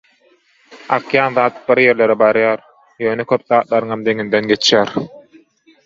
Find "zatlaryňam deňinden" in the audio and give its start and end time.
3.55-4.53